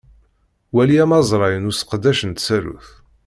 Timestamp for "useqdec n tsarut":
1.71-2.87